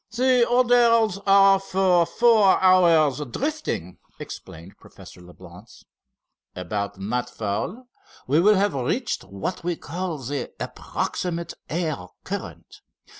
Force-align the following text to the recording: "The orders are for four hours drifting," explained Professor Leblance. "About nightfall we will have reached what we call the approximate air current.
"The 0.09 0.47
orders 0.49 1.19
are 1.27 1.59
for 1.59 2.07
four 2.07 2.59
hours 2.59 3.21
drifting," 3.31 3.99
explained 4.17 4.79
Professor 4.79 5.21
Leblance. 5.21 5.83
"About 6.55 6.97
nightfall 6.97 7.85
we 8.25 8.39
will 8.39 8.55
have 8.55 8.73
reached 8.73 9.23
what 9.25 9.63
we 9.63 9.75
call 9.75 10.17
the 10.17 10.53
approximate 10.59 11.53
air 11.69 12.07
current. 12.23 12.77